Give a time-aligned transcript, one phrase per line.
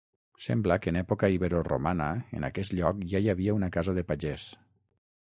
[0.43, 2.07] Sembla que en època iberoromana
[2.37, 4.47] en aquest lloc ja hi havia una casa de pagès.